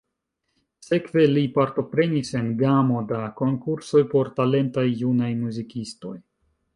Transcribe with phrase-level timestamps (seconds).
[0.85, 6.15] Sekve li partoprenis en gamo da konkursoj por talentaj junaj muzikistoj.